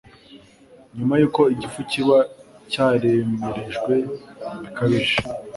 Nyuma 0.97 1.15
y’uko 1.17 1.41
igifu 1.53 1.79
kiba 1.91 2.17
cyaremerejwe 2.71 3.93
bikabije 4.61 5.17